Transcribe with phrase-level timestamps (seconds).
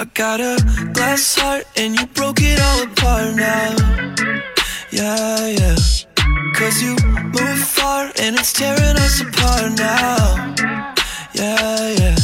[0.00, 0.56] I got a
[0.94, 3.76] glass heart and you broke it all apart now.
[4.90, 5.76] Yeah, yeah.
[6.56, 10.56] Cause you move far and it's tearing us apart now.
[11.34, 12.16] Yeah, yeah.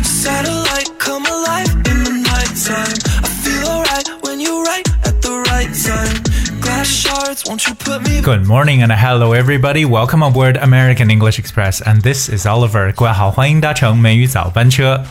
[0.00, 2.96] Satellite come alive in the nighttime.
[3.20, 6.16] I feel alright when you're right at the right time.
[6.62, 9.84] Glass shards, won't you put me Good morning and hello everybody.
[9.84, 12.90] Welcome aboard American English Express, and this is Oliver.
[12.94, 15.04] 各位好，欢迎搭乘美语早班车。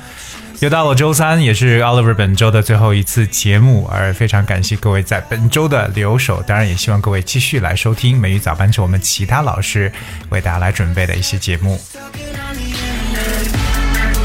[0.60, 9.92] 又到了周三，也是 Oliver 本周的最后一次节目，而非常感谢各位在本周的留守，当然也希望各位继续来收听美语早班车，我们其他老师
[10.30, 11.80] 为大家来准备的一些节目。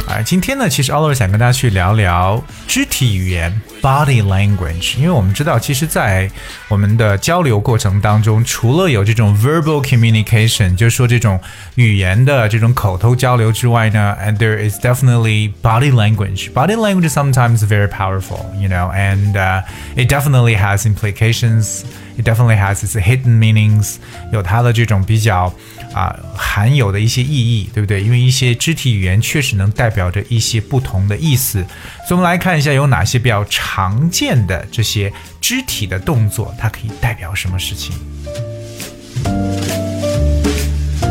[0.09, 6.30] 啊，今天呢，其实 Oliver 想跟大家去聊聊知体语言 （body language），因为我们知道，其实，在
[6.68, 11.40] 我们的交流过程当中，除了有这种 verbal communication，就是说这种
[11.76, 16.52] 语言的这种口头交流之外呢，and there is definitely body language.
[16.52, 19.62] Body language is sometimes very powerful, you know, and uh,
[19.96, 21.84] it definitely has implications.
[22.18, 23.98] It definitely has its hidden meanings，
[24.34, 25.54] 有它的这种比较
[25.93, 28.02] 啊、含有的一些意义，对不对？
[28.02, 31.65] 因为一些肢体语言确实能代表着一些不同的意思，
[32.09, 37.95] 所以我们来看一下有哪些比较常见的这些肢体的动作，它可以代表什么事情。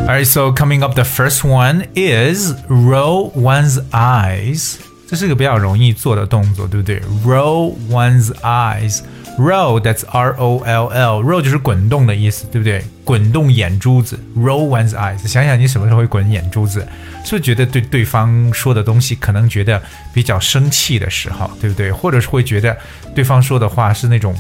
[0.08, 4.76] Alright, so coming up, the first one is roll one's eyes.
[5.08, 9.02] 这是个比较容易做的动作，对不对？Roll one's eyes.
[9.39, 11.23] Roll, that's R O L L.
[11.23, 12.83] Roll 就是滚动的意思，对不对？
[13.05, 14.19] 滚动眼珠子。
[14.37, 15.27] Roll one's eyes.
[15.27, 16.81] 想想你什么时候会滚眼珠子？
[17.25, 19.83] 是不是觉得对对方说的东西可能觉得
[20.15, 21.93] 比较生气的时候，对不对？
[21.93, 22.77] 或者是会觉得
[23.15, 24.35] 对方说的话是那种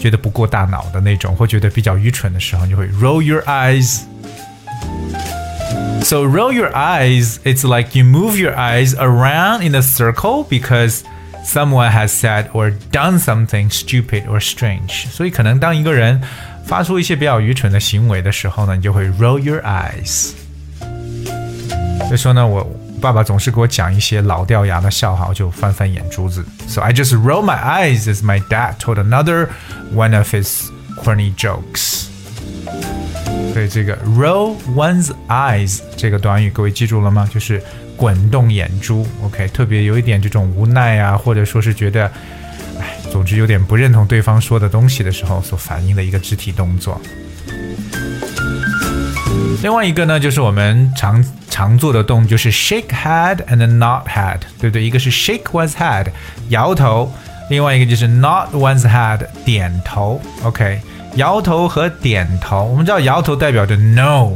[0.00, 4.00] 觉得不过大脑的那种，或觉得比较愚蠢的时候，你就会 roll your eyes.
[6.02, 11.00] So roll your eyes, it's like you move your eyes around in a circle because
[11.48, 15.06] someone has said or done something stupid or strange.
[15.10, 16.20] 所以可能当一个人
[16.64, 20.32] 发出一些比较愚蠢的行为的时候呢，你就会 roll your eyes。
[22.06, 22.64] 所以说呢，我
[23.00, 26.44] 爸爸总是给我讲一些老掉牙的笑话，我就翻翻眼珠子。
[26.66, 29.48] So I just roll my eyes as my dad told another
[29.94, 30.70] one of his
[31.02, 32.08] corny jokes.
[33.53, 37.27] 所以这个 roll one's eyes 这个短语，各位记住了吗？
[37.33, 37.61] 就是
[37.97, 39.05] 滚动眼珠。
[39.23, 42.05] OK，特别有一点这种无奈啊，或者说是觉得，
[42.79, 46.99] 哎，总之有点不认同对方说的东西的时候所反映的一个肢体动作。
[49.61, 54.83] 另外一个呢，就是我们常常做的动作，就是 shake head and nod head，对不对？
[54.83, 56.07] 一个是 shake one's head，
[56.47, 57.11] 摇头；
[57.49, 60.21] 另外一个就是 nod one's head，点头。
[60.43, 60.79] OK。
[61.15, 64.31] 摇头和点头，我们知道摇头代表着 no，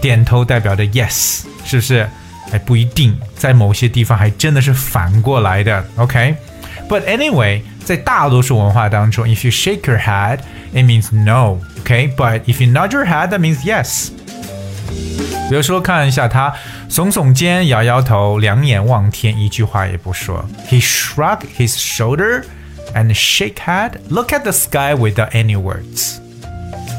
[0.00, 2.08] 点头代表着 yes，是不是？
[2.50, 5.84] 哎，不一定，在某些地方还真的是反过来的。
[5.96, 11.58] OK，but、anyway，在大多数文化当中，if you shake your head，it means no。
[11.80, 14.08] OK，but、if you nod your head，that means yes。
[15.50, 16.54] 比如说，看一下他
[16.88, 20.42] 耸耸肩，摇摇头，两眼望天，一句话也不说。
[20.70, 22.44] He shrugged his shoulder。
[22.93, 26.19] and shake head, look at the sky without any words.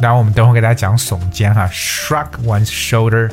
[0.02, 3.30] 然后我们等会给大家讲耸肩哈，shrug one's shoulder.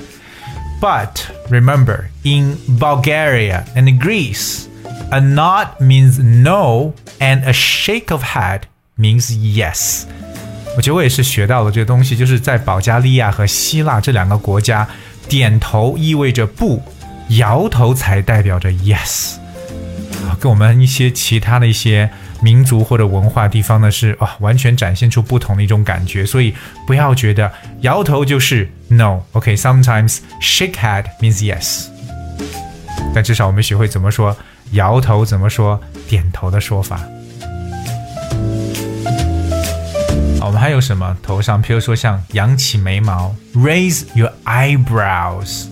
[0.79, 4.65] But remember, in Bulgaria and Greece,
[5.09, 8.61] a nod means no, and a shake of head
[8.97, 10.03] means yes.
[10.77, 14.87] 我觉得我也是学到了这个东西，就是在保加利亚和希腊这两个国家，
[15.27, 16.81] 点头意味着不，
[17.29, 19.33] 摇头才代表着 yes。
[20.39, 22.09] 跟我们一些其他的一些。
[22.40, 26.54] 民族或者文化地方呢是啊、完全展现出不同的一种感觉，所以
[26.86, 31.86] 不要觉得摇头就是 no，OK，sometimes、shake head means yes，
[33.14, 34.36] 但至少我们学会怎么说
[34.72, 37.00] 摇头，怎么说点头的说法。
[40.40, 41.60] 我们还有什么头上？
[41.60, 45.66] 比如说像扬起眉毛，raise your eyebrows。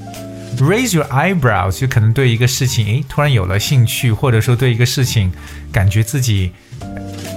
[0.61, 5.31] Raise your eyebrows，就可能对一个事情，诶，突然有了兴趣，或者说对一个事情，
[5.73, 6.53] 感觉自己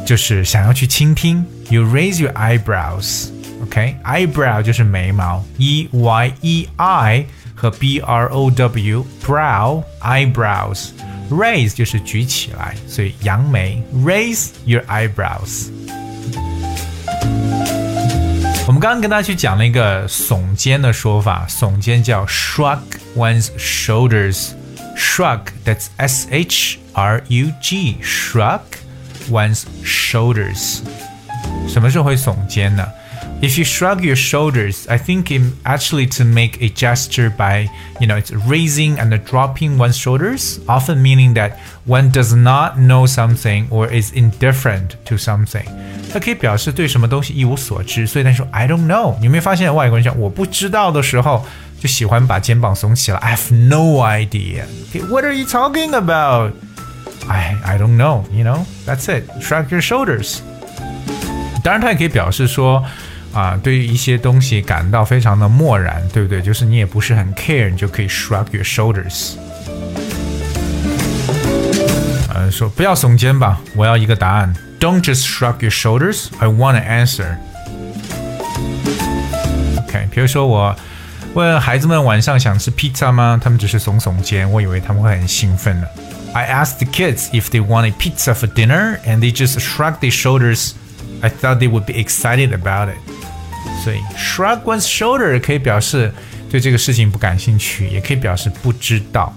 [0.05, 1.43] 就是想要去倾听。
[1.69, 7.25] You raise your eyebrows，OK？Eyebrow 就是眉毛，E Y E I
[7.55, 10.89] 和 B R O W brow eyebrows。
[11.29, 13.83] Raise 就是举起来，所以扬眉。
[14.05, 15.69] Raise your eyebrows。
[18.67, 22.81] 我们刚刚跟大家去讲了一个耸肩的说法，耸肩叫 shrug
[23.15, 24.49] one's shoulders。
[24.97, 28.59] Shrug, that's S H R U G, shrug
[29.29, 30.79] one's shoulders。
[31.65, 32.85] 什么时候会耸肩呢？
[33.40, 37.68] If you shrug your shoulders, I think it actually to make a gesture by,
[37.98, 41.54] you know, it's raising and dropping one's shoulders, often meaning that
[41.84, 45.64] one does not know something or is indifferent to something.
[46.12, 49.16] 它可以表示对什么东西一无所知，所以他说 I don't know。
[49.18, 51.44] 你有没有发现外国人讲我不知道的时候，
[51.80, 53.18] 就喜欢把肩膀耸起来？
[53.18, 54.66] I have no idea.
[54.92, 56.52] Okay, what are you talking about?
[57.26, 58.22] I I don't know.
[58.32, 59.24] You know, that's it.
[59.40, 60.38] Shrug your shoulders.
[61.64, 62.84] 当然，它也可以表示说。
[63.36, 66.42] 啊，对于一些东西感到非常的漠然，对不对？
[66.42, 69.32] 就是你也不是很 care，你就可以 shrug your shoulders。
[72.34, 74.54] 呃，说不要耸肩膀，我要一个答案。
[74.78, 76.26] Don't just shrug your shoulders.
[76.38, 77.36] I want an answer.
[79.78, 80.74] OK，比如说我
[81.34, 83.40] 问孩子们晚上想吃 pizza 吗？
[83.42, 85.88] 他们只是耸耸肩，我以为他们会很兴奋的。
[86.34, 90.10] I asked the kids if they want a pizza for dinner, and they just shrugged their
[90.10, 90.72] shoulders.
[91.21, 92.97] I thought they would be excited about it.
[93.83, 96.13] 所以 shrug one's shoulder 可以表示
[96.49, 99.33] 对这个事情不感兴趣，也可以表示不知道。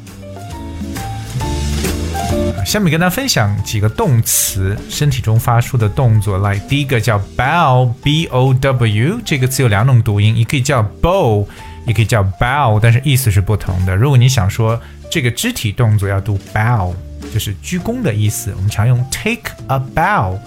[2.64, 6.38] 下面跟大家分享几个动词，身体中发出的动作。
[6.38, 11.44] 来，第一个叫 bow，b o w，这个词有两种读音，也可以叫 bow，
[11.86, 13.96] 也可以叫 bow，但是意思是不同的。
[13.96, 14.80] 如果你想说
[15.10, 16.94] 这个肢体动作要读 bow，
[17.32, 20.38] 就是鞠躬的意思，我们常用 take a bow。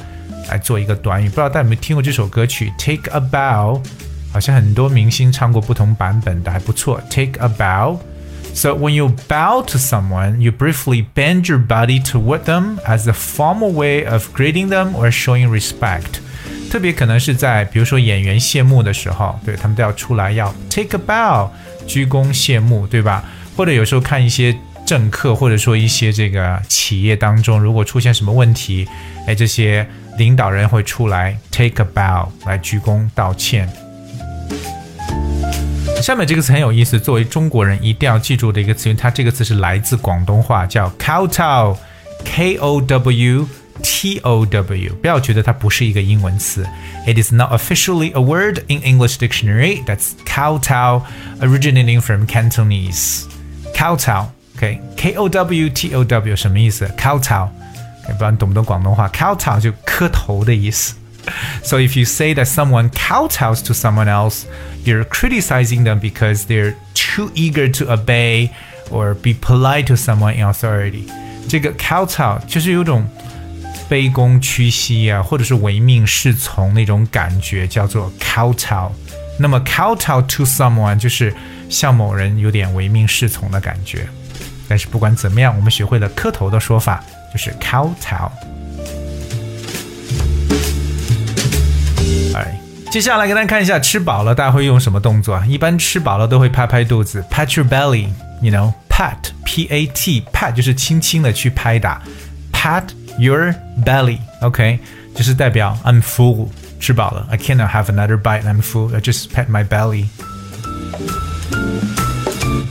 [0.50, 3.82] 来做一个短语，不知道大家有没有听过这首歌曲《Take a Bow》，
[4.32, 7.00] 好像很多明星唱过不同版本的，还不错。
[7.10, 8.00] Take a bow.
[8.56, 13.14] So when you bow to someone, you briefly bend your body toward them as a
[13.14, 16.20] formal way of greeting them or showing respect.
[16.70, 21.50] 特别可能是在比如说演员谢幕的时候，对他们都要出来要 take a bow，
[21.88, 23.24] 鞠躬谢幕，对吧？
[23.56, 24.56] 或者有时候看一些
[24.86, 28.88] 政客，或者说一些这个企业当中，如果出现什么问题，
[29.28, 29.88] 哎，这些。
[30.18, 33.68] 领导人会出来 take a bow 来鞠躬道歉。
[36.02, 43.48] 下面这个词很有意思，作为中国人一定要记住的一个词，因为它这个词是来自广东话，叫 kowtow，k o w
[43.82, 44.94] t o w。
[45.02, 46.68] 不要觉得它不是一个英文词
[47.08, 49.84] ，it is not officially a word in English dictionary.
[49.86, 51.04] That's kowtow,
[51.40, 53.24] originating from Cantonese.
[53.74, 57.48] Kowtow，OK，k o w t o w 什么意思？kowtow。
[58.07, 59.09] 不知道你懂不懂广东话？
[59.09, 60.95] kowtow 就磕头的意思。
[61.63, 64.45] So if you say that someone kowtows to someone else,
[64.85, 68.51] you're criticizing them because they're too eager to obey
[68.91, 71.05] or be polite to someone in authority.
[71.47, 73.07] 这个 kowtow 就是有种
[73.91, 78.91] 卑躬屈膝啊，或者是唯命是从那种感觉，叫做 kowtow。
[79.39, 81.35] 那么 kowtow to someone 就是
[81.69, 84.09] 向某人有点唯命是从的感觉。
[84.69, 87.03] 但是不管怎么样，我们学会了磕头的说法。
[87.31, 88.31] 就是 kowtow。
[92.35, 92.59] 哎，
[92.91, 95.45] 接下来给大家看一下，吃饱了大家会用什么动作啊？
[95.47, 102.01] 一般吃饱了都会拍拍肚子，pat your belly，you know，pat，p a t，pat 就是轻轻的去拍打，
[102.51, 102.85] pat
[103.19, 103.55] your
[103.85, 104.79] belly，OK，
[105.15, 106.49] 就是代表 I'm full，
[106.81, 110.07] 吃饱了，I cannot have another bite，I'm full，I just pat my belly。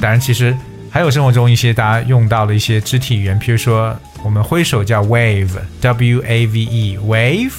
[0.01, 0.57] 当然，其实
[0.91, 3.95] 还有生活中一些大家用到的一些肢体语言，比如说。
[4.23, 7.51] 我们挥手叫 wave，w a v e，wave。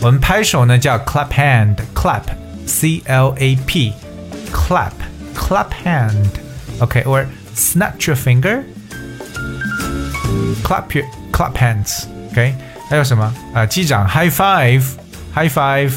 [0.00, 7.24] 我们拍手呢叫 clap hand，clap，c l a p，clap，clap hand。OK，or
[7.56, 12.54] snap your finger，clap your clap hands。OK，
[12.90, 13.64] 还有什么啊？
[13.64, 15.90] 击掌 high five，high five，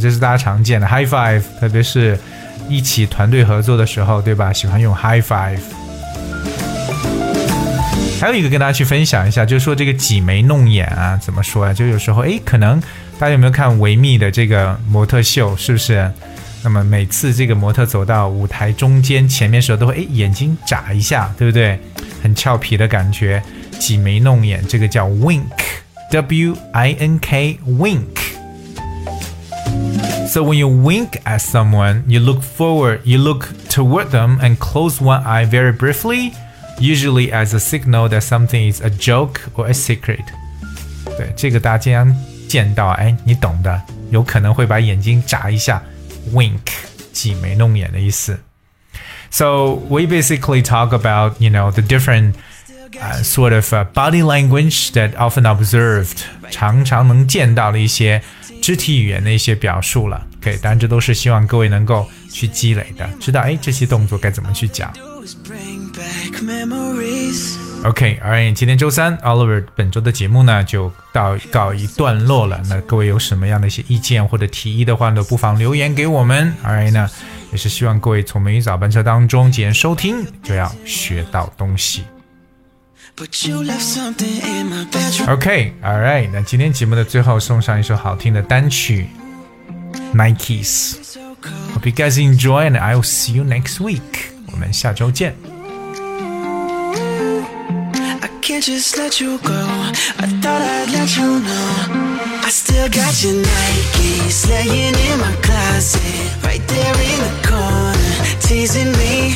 [0.00, 2.16] 这是大家常见的 high five，特别是
[2.68, 4.52] 一起团队合作的时候，对吧？
[4.52, 5.58] 喜欢用 high five。
[8.19, 11.73] 还有一个跟大家去分享一下，就是说这个挤眉弄眼啊，怎么说啊？
[11.73, 12.81] 就有时候哎，可能
[13.19, 15.55] 大家有没有看维密的这个模特秀？
[15.57, 16.11] 是不是？
[16.63, 21.79] 那么每次这个模特走到舞台中间前面时候，都会哎眼睛眨一下，对不对？
[22.23, 23.43] 很俏皮的感觉，
[23.77, 28.17] 挤眉弄眼，这个叫 wink，w i n k wink。
[30.27, 35.21] So when you wink at someone, you look forward, you look toward them and close one
[35.23, 36.31] eye very briefly.
[36.78, 40.24] usually as a signal that something is a joke or a secret。
[41.16, 42.16] 对，这个大家经常
[42.48, 45.82] 见到，哎，你懂的，有可能会把眼睛眨一下，
[46.32, 46.58] wink，
[47.12, 48.38] 挤眉弄眼的意思。
[49.30, 52.34] So we basically talk about, you know, the different
[53.00, 58.20] uh, sort of uh, body language that often observed，常常能见到的一些
[58.60, 60.26] 肢体语言的一些表述了。
[60.38, 64.92] OK，当然这都是希望各位能够去积累的，知道哎这些动作该怎么去讲。
[67.83, 72.59] OK，Alright，今天周三，Oliver 本周的节目呢就到告一段落了。
[72.67, 76.51] 那各位有什么样的一些意见或者提议的话呢，不妨留言给我们。
[76.63, 77.07] Alright 呢，
[77.51, 82.03] 也是希望各位从美语早班车当中，既然收听就要学到东西。
[85.27, 89.07] OK，All right，那今天节目的最后送上一首好听的单曲
[90.13, 90.95] ，Nikes。
[91.75, 94.01] Hope you guys enjoy and I will see you next week。
[94.51, 95.54] 我们下周见。
[98.45, 99.65] Can't just let you go.
[100.21, 102.45] I thought I'd let you know.
[102.45, 108.13] I still got your Nikes laying in my closet, right there in the corner,
[108.45, 109.33] teasing me.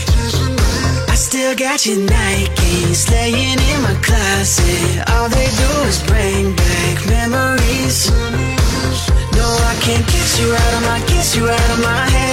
[1.10, 5.02] I still got your Nikes laying in my closet.
[5.10, 8.12] All they do is bring back memories.
[9.34, 12.29] No, I can't get you out of my, get you out of my head.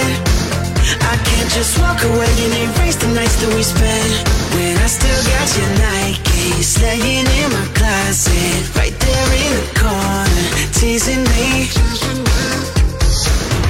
[1.49, 4.11] Just walk away and erase the nights that we spent.
[4.53, 10.43] When I still got your Nikes laying in my closet Right there in the corner
[10.73, 11.67] Teasing me.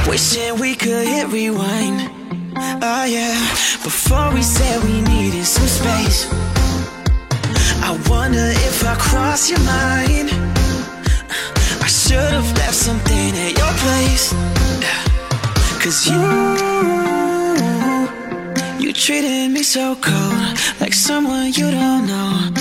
[0.10, 2.10] Wishing we could hit rewind.
[2.82, 3.38] Oh yeah.
[3.84, 6.28] Before we said we needed some space.
[7.84, 10.30] I wonder if I crossed your mind.
[11.82, 14.34] I should've left something at your place.
[15.84, 17.27] Cause you
[18.88, 22.52] You treated me so cold Like someone you don't know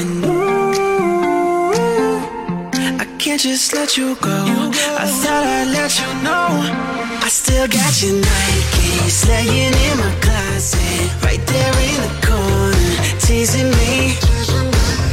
[0.00, 0.80] and ooh,
[2.98, 4.44] I can't just let you go.
[4.98, 6.48] I thought I'd let you know.
[7.22, 13.70] I still got your Nikes laying in my closet, right there in the corner, teasing
[13.70, 14.16] me.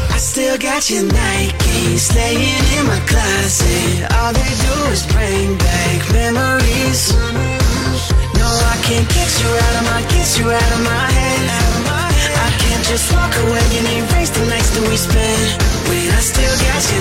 [0.10, 4.12] I still got your Nikes laying in my closet.
[4.16, 7.61] All they do is bring back memories.
[8.42, 11.46] No, I can't get you out of my, get you out of my head.
[12.46, 16.56] I can't just walk away and erase the nights that we spent When I still
[16.66, 17.00] got your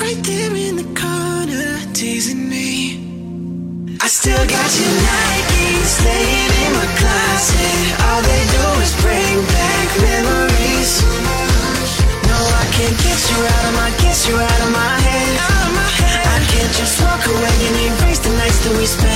[0.00, 2.68] right there in the corner, teasing me.
[4.00, 7.80] I still got your Nikes laying in my closet.
[8.08, 10.92] All they do is bring back memories.
[12.28, 15.32] No, I can't get you out of my, get you out of my head.
[16.34, 19.09] I can't just walk away and erase the nights that we spent.